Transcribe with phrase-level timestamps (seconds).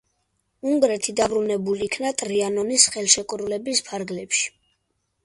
[0.69, 4.49] უნგრეთი დაბრუნებულ იქნა ტრიანონის ხელშეკრულების ფარგლებში.